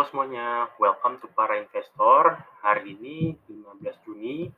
Halo 0.00 0.08
semuanya, 0.16 0.64
welcome 0.80 1.20
to 1.20 1.28
para 1.36 1.60
investor. 1.60 2.40
Hari 2.64 2.96
ini 2.96 3.36
15 3.52 4.00
Juni, 4.08 4.48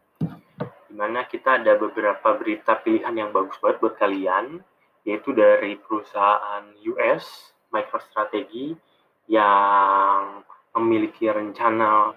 di 0.86 0.94
mana 0.94 1.26
kita 1.26 1.58
ada 1.58 1.74
beberapa 1.74 2.38
berita 2.38 2.78
pilihan 2.78 3.10
yang 3.10 3.34
bagus 3.34 3.58
banget 3.58 3.82
buat 3.82 3.98
kalian, 3.98 4.62
yaitu 5.02 5.34
dari 5.34 5.74
perusahaan 5.82 6.62
US, 6.94 7.26
MicroStrategy, 7.74 8.78
yang 9.26 10.46
memiliki 10.78 11.26
rencana 11.26 12.14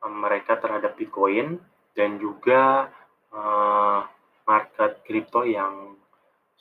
eh, 0.00 0.08
mereka 0.16 0.56
terhadap 0.56 0.96
Bitcoin, 0.96 1.60
dan 1.92 2.16
juga 2.16 2.88
uh, 3.36 4.00
market 4.48 5.04
kripto 5.04 5.44
yang 5.44 5.92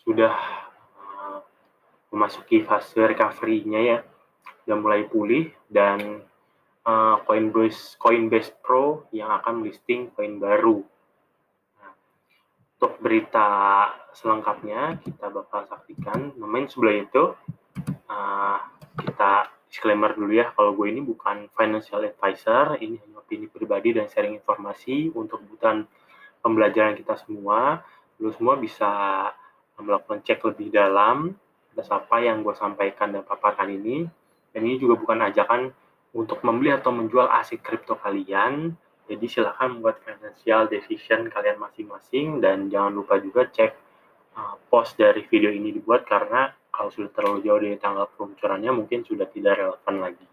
sudah 0.04 0.36
uh, 1.00 1.39
memasuki 2.12 2.68
fase 2.68 3.00
recovery-nya 3.00 3.80
ya 3.80 4.00
sudah 4.66 4.78
mulai 4.82 5.06
pulih 5.06 5.54
dan 5.70 6.26
uh, 6.90 7.22
Coinbase 7.22 8.02
Coinbase 8.02 8.50
Pro 8.66 9.06
yang 9.14 9.30
akan 9.30 9.62
listing 9.62 10.10
koin 10.18 10.42
baru. 10.42 10.82
Nah, 11.78 11.94
untuk 12.82 12.98
berita 12.98 13.50
selengkapnya 14.18 14.98
kita 15.06 15.30
bakal 15.30 15.70
saksikan. 15.70 16.34
Namun 16.42 16.66
sebelum 16.66 17.06
itu 17.06 17.23
uh, 18.09 18.58
kita 18.98 19.54
disclaimer 19.70 20.18
dulu 20.18 20.34
ya 20.34 20.50
kalau 20.56 20.73
gue 20.73 20.88
ini 20.90 21.06
bukan 21.06 21.52
financial 21.54 22.02
advisor, 22.02 22.82
ini 22.82 22.98
hanya 23.02 23.22
opini 23.22 23.45
pribadi 23.45 23.94
dan 23.94 24.09
sharing 24.09 24.40
informasi 24.40 25.14
untuk 25.14 25.45
kebutuhan 25.45 25.86
pembelajaran 26.42 26.98
kita 26.98 27.22
semua. 27.22 27.86
Lu 28.18 28.34
semua 28.34 28.56
bisa 28.56 28.90
melakukan 29.76 30.23
cek 30.23 30.40
lebih 30.48 30.72
dalam 30.72 31.36
atas 31.76 31.92
apa 31.92 32.23
yang 32.23 32.40
gue 32.40 32.56
sampaikan 32.56 33.12
dan 33.12 33.28
paparkan 33.28 33.68
ini 33.68 34.08
dan 34.55 34.64
ini 34.64 34.80
juga 34.80 34.95
bukan 34.95 35.20
ajakan 35.27 35.76
untuk 36.16 36.40
membeli 36.48 36.72
atau 36.72 36.95
menjual 36.95 37.27
aset 37.27 37.59
kripto 37.59 38.00
kalian. 38.00 38.72
Jadi 39.06 39.25
silahkan 39.28 39.70
membuat 39.70 40.02
financial 40.02 40.66
decision 40.72 41.28
kalian 41.30 41.59
masing-masing 41.59 42.39
dan 42.42 42.72
jangan 42.72 42.95
lupa 42.95 43.20
juga 43.22 43.45
cek 43.45 43.76
uh, 44.33 44.56
post 44.72 44.95
dari 44.98 45.28
video 45.28 45.52
ini 45.52 45.76
dibuat 45.76 46.08
karena 46.08 46.50
kalau 46.72 46.89
sudah 46.89 47.11
terlalu 47.14 47.45
jauh 47.45 47.59
dari 47.61 47.78
tanggal 47.78 48.09
peluncurannya 48.16 48.72
mungkin 48.73 49.06
sudah 49.06 49.28
tidak 49.30 49.61
relevan 49.61 49.95
lagi. 50.02 50.26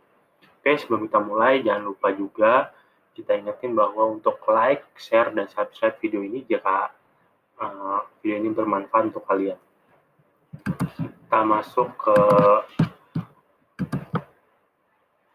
Oke, 0.62 0.78
sebelum 0.78 1.10
kita 1.10 1.20
mulai 1.20 1.60
jangan 1.60 1.82
lupa 1.90 2.14
juga 2.14 2.70
kita 3.12 3.36
ingetin 3.36 3.76
bahwa 3.76 4.08
untuk 4.08 4.40
like, 4.48 4.88
share, 4.96 5.28
dan 5.36 5.44
subscribe 5.52 6.00
video 6.00 6.24
ini 6.24 6.48
jika 6.48 6.88
uh, 7.60 8.00
video 8.24 8.40
ini 8.40 8.48
bermanfaat 8.56 9.12
untuk 9.12 9.26
kalian. 9.28 9.60
Kita 10.96 11.40
masuk 11.44 11.92
ke 12.00 12.16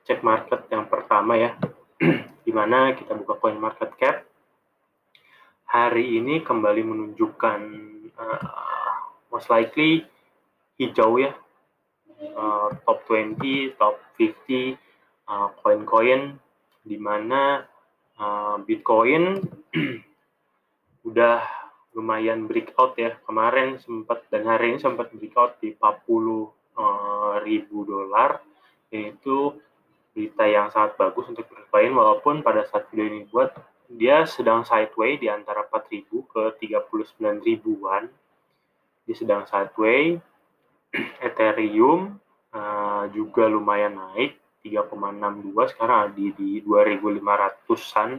cek 0.08 0.23
market 0.23 0.72
yang 0.72 0.88
pertama 0.88 1.36
ya, 1.36 1.52
di 2.47 2.52
mana 2.55 2.95
kita 2.95 3.11
buka 3.19 3.36
coin 3.44 3.59
market 3.59 3.91
cap. 4.00 4.23
Hari 5.67 6.16
ini 6.23 6.39
kembali 6.47 6.80
menunjukkan 6.80 7.59
uh, 8.16 8.95
most 9.27 9.52
likely 9.52 10.08
hijau 10.80 11.19
ya, 11.19 11.36
uh, 12.39 12.72
top 12.88 13.03
20, 13.11 13.75
top 13.75 13.99
50 14.16 14.80
uh, 15.27 15.52
koin-koin 15.59 16.39
di 16.88 16.95
mana 16.95 17.67
uh, 18.16 18.64
Bitcoin 18.64 19.44
udah 21.11 21.44
lumayan 21.99 22.47
breakout 22.47 22.95
ya. 22.95 23.11
Kemarin 23.27 23.75
sempat 23.83 24.23
dan 24.31 24.47
hari 24.47 24.71
ini 24.71 24.80
sempat 24.80 25.11
breakout 25.11 25.59
di 25.59 25.75
40 25.75 25.83
uh, 25.83 27.44
ribu 27.44 27.83
dolar 27.83 28.39
yaitu 28.88 29.52
berita 30.17 30.49
yang 30.49 30.73
sangat 30.73 30.97
bagus 30.97 31.29
untuk 31.29 31.45
Bitcoin 31.45 31.93
walaupun 31.93 32.41
pada 32.41 32.65
saat 32.65 32.89
video 32.89 33.05
ini 33.05 33.29
buat 33.29 33.53
dia 33.85 34.25
sedang 34.25 34.65
sideways 34.65 35.21
di 35.21 35.29
antara 35.29 35.61
4000 35.69 36.09
ke 36.09 36.43
39 36.57 37.45
ribuan. 37.45 38.09
Dia 39.05 39.14
sedang 39.14 39.45
sideways. 39.45 40.17
Ethereum 41.21 42.17
uh, 42.49 43.05
juga 43.14 43.45
lumayan 43.45 43.93
naik 43.93 44.42
3,62 44.65 45.53
sekarang 45.77 46.17
di 46.17 46.33
di 46.33 46.49
2500-an 46.65 48.17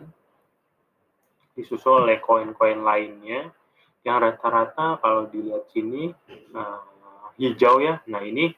disusul 1.59 2.07
oleh 2.07 2.23
koin-koin 2.23 2.79
lainnya. 2.87 3.51
Yang 4.07 4.17
rata-rata 4.23 5.03
kalau 5.03 5.27
dilihat 5.27 5.67
sini 5.75 6.15
uh, 6.55 6.81
hijau 7.35 7.83
ya. 7.83 7.99
Nah 8.07 8.23
ini 8.23 8.55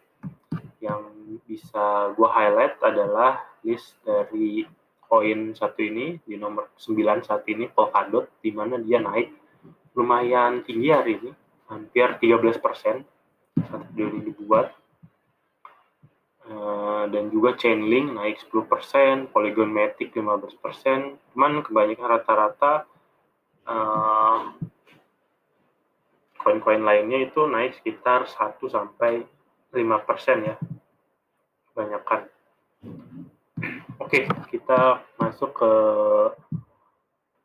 yang 0.85 1.20
bisa 1.51 2.15
gue 2.15 2.29
highlight 2.31 2.79
adalah 2.79 3.43
list 3.67 3.99
dari 4.07 4.63
koin 5.03 5.51
satu 5.59 5.83
ini 5.83 6.23
di 6.23 6.39
nomor 6.39 6.71
9 6.79 7.27
saat 7.27 7.43
ini 7.51 7.67
Polkadot 7.67 8.31
di 8.39 8.55
mana 8.55 8.79
dia 8.79 9.03
naik 9.03 9.35
lumayan 9.99 10.63
tinggi 10.63 10.95
hari 10.95 11.19
ini 11.19 11.35
hampir 11.67 12.15
13 12.23 12.63
persen 12.63 13.03
saat 13.59 13.91
ini 13.99 14.23
dibuat 14.23 14.71
uh, 16.47 17.11
dan 17.11 17.35
juga 17.35 17.59
Chainlink 17.59 18.15
naik 18.15 18.39
10 18.47 18.71
persen 18.71 19.15
Polygon 19.35 19.75
Matic 19.75 20.15
15 20.15 20.63
persen. 20.63 21.19
Cuman 21.35 21.67
kebanyakan 21.67 22.07
rata-rata 22.07 22.87
uh, 23.67 24.55
koin-koin 26.39 26.87
lainnya 26.87 27.27
itu 27.27 27.43
naik 27.51 27.75
sekitar 27.83 28.31
1 28.31 28.63
sampai 28.71 29.27
5% 29.75 30.47
ya 30.47 30.55
kebanyakan. 31.81 32.29
Oke 33.97 34.29
kita 34.53 35.01
masuk 35.17 35.65
ke 35.65 35.73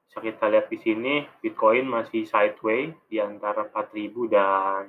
bisa 0.03 0.19
kita 0.19 0.51
lihat 0.51 0.68
di 0.68 0.79
sini 0.79 1.23
Bitcoin 1.40 1.88
masih 1.88 2.28
sideways 2.28 2.91
di 3.07 3.23
antara 3.23 3.63
4000 3.68 4.12
dan 4.28 4.84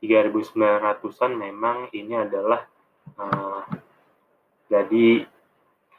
3900-an 0.00 1.32
memang 1.36 1.92
ini 1.92 2.16
adalah 2.16 2.64
uh, 3.16 3.64
jadi 4.72 5.24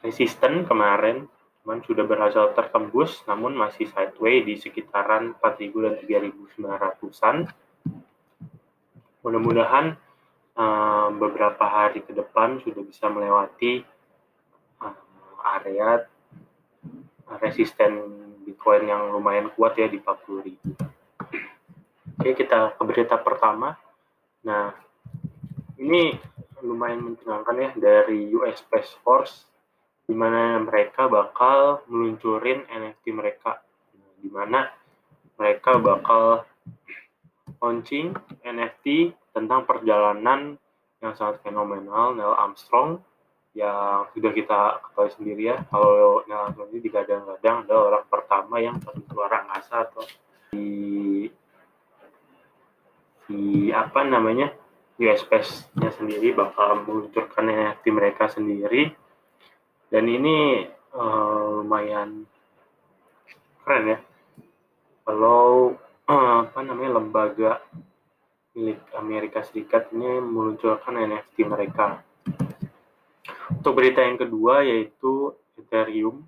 resisten 0.02 0.66
kemarin 0.66 1.26
cuman 1.62 1.82
sudah 1.82 2.06
berhasil 2.06 2.54
tertembus 2.54 3.22
namun 3.26 3.58
masih 3.58 3.90
sideways 3.90 4.46
di 4.46 4.54
sekitaran 4.58 5.34
4000 5.38 5.86
dan 5.86 5.94
3900-an 5.98 7.36
mudah-mudahan 9.26 9.98
um, 10.60 11.16
beberapa 11.16 11.64
hari 11.64 12.04
ke 12.04 12.12
depan 12.12 12.60
sudah 12.60 12.84
bisa 12.84 13.08
melewati 13.08 13.80
um, 14.84 14.94
area 15.56 16.04
resisten 17.40 17.92
Bitcoin 18.44 18.90
yang 18.90 19.08
lumayan 19.14 19.48
kuat 19.56 19.78
ya 19.80 19.88
di 19.88 19.96
40.000. 20.02 20.60
Oke, 22.20 22.36
kita 22.36 22.76
ke 22.76 22.82
berita 22.84 23.16
pertama. 23.16 23.72
Nah, 24.44 24.76
ini 25.80 26.12
lumayan 26.60 27.00
mencengangkan 27.00 27.56
ya 27.56 27.70
dari 27.78 28.28
US 28.36 28.60
Space 28.60 28.92
Force 29.00 29.48
di 30.04 30.12
mana 30.12 30.58
mereka 30.60 31.08
bakal 31.08 31.86
meluncurin 31.88 32.66
NFT 32.68 33.16
mereka. 33.16 33.64
Di 34.20 34.28
mana 34.28 34.68
mereka 35.40 35.80
bakal 35.80 36.44
launching 37.62 38.12
NFT 38.44 39.16
tentang 39.30 39.66
perjalanan 39.66 40.58
yang 41.00 41.12
sangat 41.16 41.40
fenomenal 41.40 42.12
Neil 42.12 42.34
Armstrong 42.36 43.00
yang 43.56 44.06
sudah 44.14 44.30
kita 44.30 44.60
ketahui 44.84 45.10
sendiri 45.16 45.42
ya. 45.54 45.56
Kalau 45.72 46.22
Neil 46.28 46.40
Armstrong 46.46 46.70
ini 46.70 46.80
digadang-gadang 46.84 47.66
adalah 47.66 47.82
orang 47.96 48.06
pertama 48.06 48.54
yang 48.62 48.76
pergi 48.78 49.02
keluar 49.10 49.30
angkasa 49.32 49.90
atau 49.90 50.04
di 50.54 51.26
di 53.30 53.70
apa 53.70 54.02
namanya 54.02 54.50
US 55.00 55.22
Space-nya 55.24 55.90
sendiri 55.94 56.34
bakal 56.36 56.84
meluncurkan 56.84 57.48
NFT 57.48 57.84
mereka 57.94 58.28
sendiri. 58.28 58.92
Dan 59.90 60.06
ini 60.06 60.68
uh, 60.94 61.62
lumayan 61.62 62.28
keren 63.64 63.96
ya. 63.96 63.98
Kalau 65.08 65.74
uh, 66.06 66.36
apa 66.46 66.60
namanya 66.62 67.00
lembaga 67.00 67.64
milik 68.54 68.82
Amerika 68.98 69.46
Serikat 69.46 69.94
ini 69.94 70.18
meluncurkan 70.18 70.98
NFT 70.98 71.46
mereka. 71.46 72.02
Untuk 73.50 73.78
berita 73.78 74.02
yang 74.02 74.18
kedua 74.18 74.66
yaitu 74.66 75.34
Ethereum, 75.58 76.26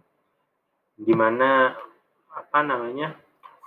di 0.95 1.15
mana 1.17 1.75
apa 2.33 2.61
namanya 2.63 3.17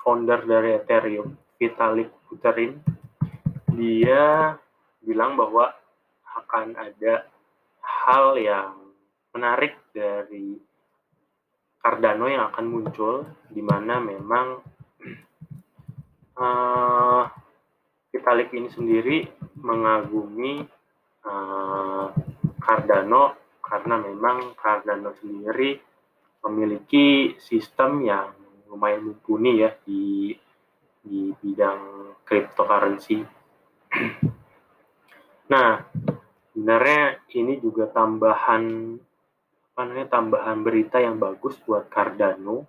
founder 0.03 0.45
dari 0.47 0.77
Ethereum, 0.77 1.35
Vitalik 1.59 2.13
Buterin, 2.29 2.79
dia 3.75 4.55
bilang 5.03 5.35
bahwa 5.35 5.73
akan 6.45 6.75
ada 6.79 7.27
hal 7.81 8.37
yang 8.39 8.75
menarik 9.35 9.75
dari 9.91 10.55
Cardano 11.81 12.25
yang 12.25 12.49
akan 12.49 12.65
muncul, 12.65 13.29
di 13.51 13.61
mana 13.61 14.01
memang 14.01 14.57
uh, 16.39 17.23
Vitalik 18.15 18.55
ini 18.55 18.71
sendiri 18.71 19.27
mengagumi 19.59 20.63
uh, 21.27 22.07
Cardano 22.63 23.35
karena 23.59 23.99
memang 23.99 24.55
Cardano 24.55 25.11
sendiri 25.19 25.75
memiliki 26.47 27.35
sistem 27.43 28.07
yang 28.07 28.31
lumayan 28.71 29.11
mumpuni 29.11 29.59
ya 29.59 29.75
di 29.83 30.31
di 31.03 31.35
bidang 31.43 32.15
cryptocurrency. 32.23 33.19
Nah, 35.45 35.77
sebenarnya 36.49 37.21
ini 37.37 37.61
juga 37.61 37.85
tambahan 37.85 38.97
apa 38.97 39.81
namanya 39.85 40.09
tambahan 40.09 40.65
berita 40.65 40.97
yang 40.97 41.21
bagus 41.21 41.53
buat 41.61 41.85
Cardano. 41.85 42.65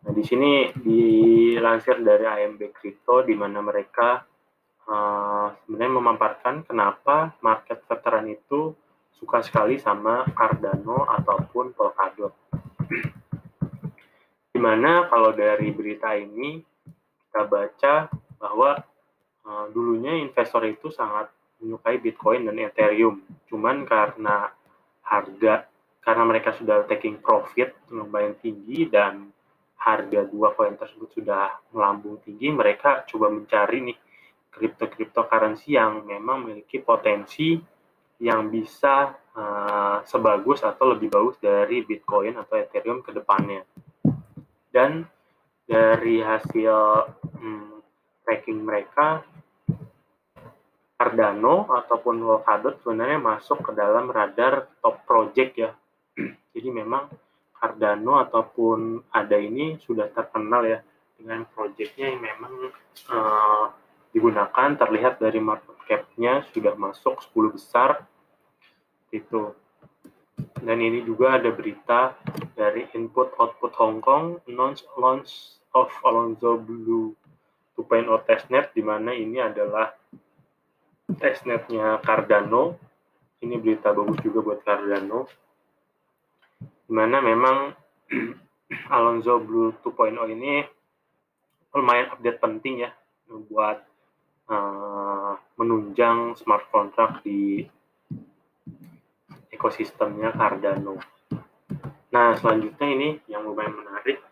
Nah, 0.00 0.12
di 0.16 0.24
sini 0.24 0.72
dilansir 0.72 2.00
dari 2.00 2.24
AMB 2.24 2.72
Crypto 2.72 3.20
di 3.28 3.36
mana 3.36 3.60
mereka 3.60 4.24
uh, 4.86 5.52
sebenarnya 5.66 5.92
memaparkan 5.98 6.62
kenapa 6.66 7.34
market 7.42 7.82
veteran 7.86 8.30
itu 8.30 8.74
suka 9.16 9.42
sekali 9.42 9.80
sama 9.80 10.26
Cardano 10.32 11.06
ataupun 11.06 11.74
Polkadot. 11.74 12.32
Di 14.52 14.58
mana 14.58 15.04
kalau 15.10 15.36
dari 15.36 15.68
berita 15.74 16.16
ini 16.16 16.60
kita 17.28 17.42
baca 17.44 17.94
bahwa 18.40 18.80
uh, 19.44 19.66
dulunya 19.72 20.16
investor 20.20 20.64
itu 20.64 20.88
sangat 20.88 21.28
menyukai 21.60 22.00
Bitcoin 22.00 22.48
dan 22.48 22.56
Ethereum. 22.60 23.20
Cuman 23.48 23.84
karena 23.88 24.52
harga 25.04 25.68
karena 26.06 26.22
mereka 26.22 26.54
sudah 26.54 26.86
taking 26.86 27.18
profit 27.18 27.74
lumayan 27.90 28.38
tinggi 28.38 28.86
dan 28.86 29.34
harga 29.74 30.22
dua 30.26 30.54
koin 30.54 30.78
tersebut 30.78 31.10
sudah 31.14 31.50
melambung 31.74 32.18
tinggi, 32.22 32.50
mereka 32.50 33.02
coba 33.10 33.30
mencari 33.30 33.82
nih 33.90 33.98
kripto 34.56 35.22
currency 35.28 35.76
yang 35.76 36.04
memang 36.04 36.44
memiliki 36.44 36.80
potensi 36.80 37.56
yang 38.16 38.48
bisa 38.48 39.12
uh, 39.36 40.00
sebagus 40.08 40.64
atau 40.64 40.96
lebih 40.96 41.12
bagus 41.12 41.36
dari 41.36 41.84
Bitcoin 41.84 42.40
atau 42.40 42.56
Ethereum 42.56 43.04
ke 43.04 43.12
depannya. 43.12 43.62
Dan 44.72 45.04
dari 45.68 46.24
hasil 46.24 46.76
hmm, 47.36 47.76
tracking 48.24 48.60
mereka, 48.64 49.20
Cardano 50.96 51.68
ataupun 51.68 52.24
Polkadot 52.24 52.80
sebenarnya 52.80 53.20
masuk 53.20 53.60
ke 53.60 53.72
dalam 53.76 54.08
radar 54.08 54.72
top 54.80 55.04
project 55.04 55.52
ya. 55.60 55.70
Jadi 56.56 56.68
memang 56.72 57.12
Cardano 57.52 58.16
ataupun 58.24 59.04
ada 59.12 59.36
ini 59.36 59.76
sudah 59.76 60.08
terkenal 60.08 60.64
ya 60.64 60.80
dengan 61.16 61.44
projectnya 61.52 62.12
yang 62.12 62.20
memang 62.20 62.52
uh, 63.12 63.66
digunakan 64.16 64.80
terlihat 64.80 65.20
dari 65.20 65.36
market 65.44 65.76
cap-nya 65.84 66.40
sudah 66.56 66.72
masuk 66.72 67.20
10 67.36 67.52
besar 67.52 68.08
itu. 69.12 69.52
Dan 70.56 70.80
ini 70.80 71.04
juga 71.04 71.36
ada 71.36 71.52
berita 71.52 72.16
dari 72.56 72.88
input 72.96 73.36
output 73.36 73.76
Hong 73.76 74.00
Kong 74.00 74.40
launch 74.48 74.88
launch 74.96 75.60
of 75.76 75.92
Alonzo 76.00 76.56
Blue 76.56 77.12
2.0 77.76 78.08
testnet 78.24 78.72
di 78.72 78.80
mana 78.80 79.12
ini 79.12 79.36
adalah 79.36 79.92
testnetnya 81.20 82.00
Cardano. 82.00 82.80
Ini 83.44 83.60
berita 83.60 83.92
bagus 83.92 84.16
juga 84.24 84.40
buat 84.40 84.64
Cardano. 84.64 85.28
Di 86.88 86.92
mana 86.96 87.20
memang 87.20 87.76
Alonzo 88.96 89.36
Blue 89.44 89.76
2.0 89.84 90.16
ini 90.32 90.64
lumayan 91.76 92.16
update 92.16 92.40
penting 92.40 92.88
ya 92.88 92.90
buat 93.28 93.95
uh, 94.50 95.34
menunjang 95.58 96.38
smart 96.38 96.70
contract 96.70 97.22
di 97.26 97.64
ekosistemnya 99.50 100.36
Cardano. 100.36 101.00
Nah, 102.12 102.36
selanjutnya 102.38 102.88
ini 102.88 103.08
yang 103.28 103.44
lumayan 103.44 103.76
menarik, 103.76 104.22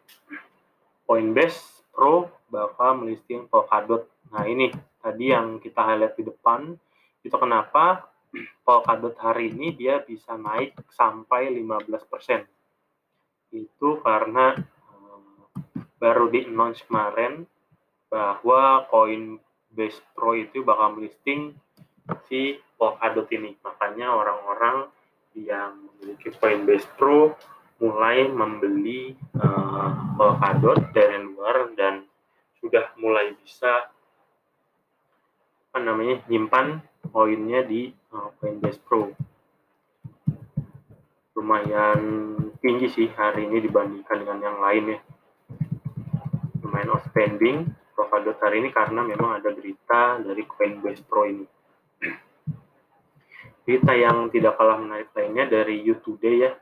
Coinbase 1.05 1.84
Pro 1.93 2.32
bakal 2.49 3.02
melisting 3.02 3.49
Polkadot. 3.49 4.08
Nah, 4.32 4.44
ini 4.49 4.72
tadi 5.00 5.31
yang 5.32 5.61
kita 5.61 5.81
highlight 5.84 6.16
di 6.16 6.25
depan, 6.26 6.75
itu 7.25 7.37
kenapa 7.37 8.08
Polkadot 8.66 9.14
hari 9.20 9.52
ini 9.52 9.75
dia 9.75 10.00
bisa 10.00 10.37
naik 10.38 10.76
sampai 10.93 11.52
15%. 11.52 12.46
Itu 13.55 14.02
karena 14.02 14.56
um, 14.90 15.46
baru 16.00 16.31
di 16.32 16.46
announce 16.49 16.82
kemarin 16.88 17.46
bahwa 18.11 18.87
Coinbase 19.75 19.99
Pro 20.15 20.38
itu 20.38 20.62
bakal 20.62 20.94
melisting 20.94 21.59
si 22.31 22.62
Polkadot 22.79 23.26
ini. 23.35 23.59
Makanya 23.59 24.15
orang-orang 24.15 24.87
yang 25.35 25.91
memiliki 25.99 26.31
Coinbase 26.38 26.87
Pro 26.94 27.35
mulai 27.82 28.31
membeli 28.31 29.19
uh, 29.35 30.15
Polkadot 30.15 30.79
dari 30.94 31.19
luar 31.26 31.75
dan 31.75 32.06
sudah 32.62 32.94
mulai 33.03 33.35
bisa 33.35 33.91
apa 35.75 35.79
namanya 35.82 36.23
nyimpan 36.31 36.79
poinnya 37.11 37.67
di 37.67 37.91
uh, 38.15 38.31
Coinbase 38.38 38.79
Pro. 38.79 39.11
Lumayan 41.35 41.99
tinggi 42.62 42.87
sih 42.94 43.11
hari 43.11 43.50
ini 43.50 43.59
dibandingkan 43.59 44.23
dengan 44.23 44.38
yang 44.38 44.59
lain 44.62 44.94
ya. 44.94 44.99
Lumayan 46.62 46.94
outstanding 46.94 47.75
Polkadot 47.94 48.37
hari 48.43 48.61
ini 48.61 48.75
karena 48.75 49.06
memang 49.06 49.38
ada 49.38 49.55
berita 49.55 50.19
dari 50.19 50.43
Coinbase 50.43 51.02
Pro 51.06 51.25
ini. 51.25 51.46
Berita 53.64 53.96
yang 53.96 54.29
tidak 54.29 54.61
kalah 54.61 54.76
menarik 54.76 55.14
lainnya 55.14 55.49
dari 55.49 55.81
You 55.81 56.02
Today 56.02 56.37
ya. 56.44 56.52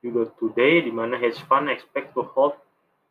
You 0.00 0.30
Today 0.38 0.86
di 0.86 0.94
mana 0.94 1.18
hedge 1.18 1.42
fund 1.44 1.68
expect 1.68 2.14
to 2.14 2.22
hold 2.22 2.56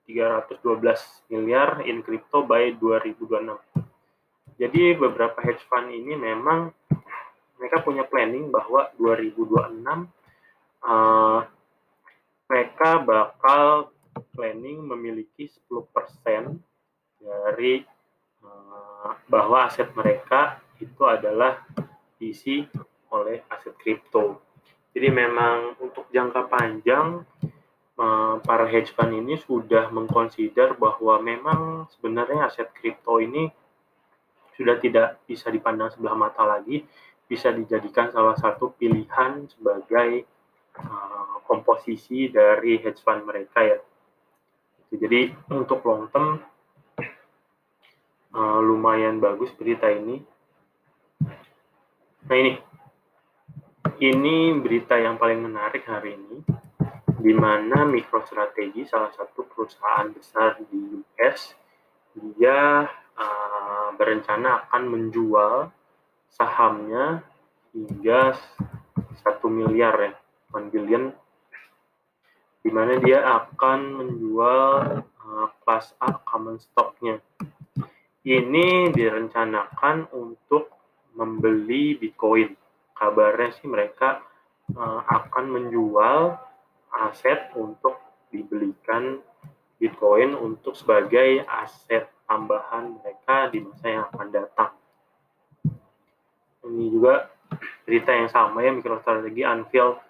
312 0.07 1.27
miliar 1.27 1.83
in 1.83 1.99
crypto 1.99 2.47
by 2.47 2.71
2026 2.79 3.59
jadi 4.57 4.97
beberapa 4.97 5.37
hedge 5.43 5.61
fund 5.69 5.93
ini 5.93 6.17
memang 6.17 6.73
mereka 7.61 7.85
punya 7.85 8.07
planning 8.07 8.49
bahwa 8.49 8.89
2026 8.97 10.07
uh, 10.81 11.45
mereka 12.49 12.89
bakal 13.03 13.93
planning 14.33 14.81
memiliki 14.81 15.45
10% 15.69 16.57
dari 17.17 17.81
uh, 18.43 19.11
bahwa 19.27 19.67
aset 19.67 19.89
mereka 19.93 20.61
itu 20.77 21.01
adalah 21.05 21.65
diisi 22.17 22.65
oleh 23.13 23.45
aset 23.49 23.73
kripto. 23.77 24.41
Jadi 24.93 25.07
memang 25.13 25.77
untuk 25.77 26.09
jangka 26.09 26.49
panjang 26.49 27.21
uh, 28.01 28.35
para 28.41 28.65
hedge 28.65 28.93
fund 28.97 29.13
ini 29.13 29.37
sudah 29.37 29.93
mengconsider 29.93 30.73
bahwa 30.77 31.21
memang 31.21 31.85
sebenarnya 31.93 32.49
aset 32.49 32.69
kripto 32.73 33.21
ini 33.21 33.49
sudah 34.57 34.81
tidak 34.81 35.21
bisa 35.29 35.53
dipandang 35.53 35.93
sebelah 35.93 36.17
mata 36.17 36.41
lagi, 36.41 36.81
bisa 37.29 37.53
dijadikan 37.53 38.09
salah 38.09 38.33
satu 38.33 38.73
pilihan 38.73 39.45
sebagai 39.53 40.25
uh, 40.81 41.37
komposisi 41.45 42.33
dari 42.33 42.81
hedge 42.81 43.05
fund 43.05 43.21
mereka 43.21 43.61
ya. 43.61 43.77
Jadi 44.87 45.29
untuk 45.53 45.85
long 45.85 46.09
term 46.09 46.41
uh, 48.33 48.59
lumayan 48.59 49.21
bagus 49.21 49.53
berita 49.55 49.87
ini. 49.91 50.23
Nah 52.27 52.35
ini, 52.35 52.53
ini 54.03 54.35
berita 54.59 54.99
yang 54.99 55.15
paling 55.15 55.39
menarik 55.39 55.87
hari 55.87 56.19
ini, 56.19 56.43
di 57.17 57.33
mana 57.33 57.87
MicroStrategy 57.87 58.83
salah 58.83 59.09
satu 59.15 59.47
perusahaan 59.47 60.11
besar 60.11 60.59
di 60.67 60.99
US, 60.99 61.55
dia 62.17 62.89
uh, 63.15 63.87
berencana 63.95 64.67
akan 64.67 64.83
menjual 64.91 65.71
sahamnya 66.27 67.23
hingga 67.71 68.35
satu 69.23 69.47
miliar 69.49 69.95
ya, 69.97 70.13
1 70.53 70.73
billion, 70.73 71.13
di 72.61 72.69
mana 72.73 72.99
dia 72.99 73.23
akan 73.23 73.79
menjual 74.03 75.01
uh, 75.03 75.47
kelas 75.63 75.95
A 76.03 76.19
common 76.27 76.59
stocknya. 76.59 77.23
Ini 78.27 78.91
direncanakan 78.91 80.11
untuk 80.11 80.67
membeli 81.15 81.95
Bitcoin. 81.95 82.51
Kabarnya 82.91 83.55
sih 83.55 83.71
mereka 83.71 84.19
uh, 84.75 84.99
akan 84.99 85.47
menjual 85.47 86.35
aset 87.07 87.55
untuk 87.55 87.95
dibelikan 88.27 89.23
Bitcoin 89.79 90.35
untuk 90.35 90.75
sebagai 90.75 91.39
aset 91.47 92.11
tambahan 92.27 92.99
mereka 92.99 93.47
di 93.47 93.63
masa 93.63 93.85
yang 93.95 94.03
akan 94.11 94.27
datang. 94.35 94.71
Ini 96.67 96.85
juga 96.91 97.31
berita 97.87 98.11
yang 98.11 98.27
sama 98.27 98.59
ya, 98.59 98.75
MicroStrategy 98.75 99.47
unveil 99.47 100.03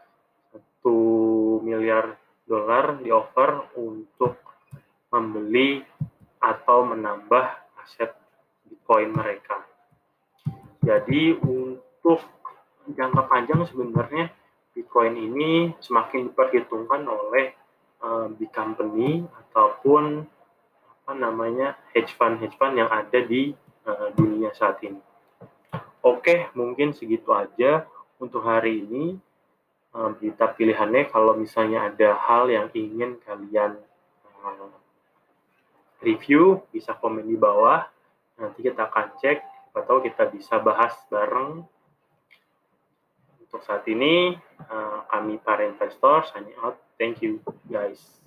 1 0.82 1.62
miliar 1.70 2.18
dolar 2.50 2.98
di 2.98 3.14
offer 3.14 3.78
untuk 3.78 4.42
membeli 5.14 5.86
atau 6.42 6.82
menambah 6.82 7.67
aset 7.88 8.12
Bitcoin 8.68 9.16
mereka. 9.16 9.64
Jadi 10.84 11.40
untuk 11.40 12.20
jangka 12.92 13.32
panjang 13.32 13.64
sebenarnya 13.64 14.28
Bitcoin 14.76 15.16
ini 15.16 15.72
semakin 15.80 16.28
diperhitungkan 16.30 17.08
oleh 17.08 17.56
uh, 18.04 18.28
big 18.36 18.52
company 18.52 19.24
ataupun 19.24 20.28
apa 21.08 21.12
namanya 21.16 21.80
hedge 21.96 22.12
fund 22.20 22.44
hedge 22.44 22.60
fund 22.60 22.76
yang 22.76 22.92
ada 22.92 23.24
di 23.24 23.56
uh, 23.88 24.12
dunia 24.14 24.52
saat 24.52 24.84
ini. 24.84 25.00
Oke, 26.04 26.52
mungkin 26.54 26.92
segitu 26.92 27.32
aja 27.32 27.88
untuk 28.20 28.44
hari 28.44 28.84
ini. 28.84 29.16
Uh, 29.96 30.14
pilihannya 30.38 31.10
kalau 31.10 31.34
misalnya 31.34 31.90
ada 31.90 32.20
hal 32.20 32.52
yang 32.52 32.70
ingin 32.76 33.18
kalian 33.24 33.80
review, 36.02 36.66
bisa 36.70 36.94
komen 36.98 37.26
di 37.26 37.38
bawah. 37.38 37.86
Nanti 38.38 38.62
kita 38.62 38.90
akan 38.90 39.18
cek, 39.18 39.40
atau 39.78 40.02
kita 40.02 40.30
bisa 40.30 40.58
bahas 40.58 40.94
bareng 41.10 41.62
untuk 43.48 43.62
saat 43.64 43.88
ini, 43.88 44.36
uh, 44.68 45.08
kami 45.08 45.40
para 45.40 45.64
investor 45.64 46.26
signing 46.28 46.58
out. 46.60 46.76
Thank 47.00 47.24
you, 47.24 47.40
guys. 47.70 48.27